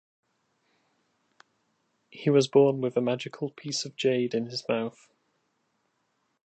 [2.09, 5.11] He was born with a magical piece of "jade" in his mouth.